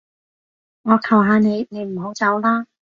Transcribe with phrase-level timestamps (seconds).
[0.81, 2.65] 我求下你，你唔好走啦